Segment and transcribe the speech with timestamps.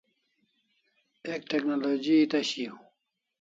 [1.35, 2.81] Ek technology eta shiau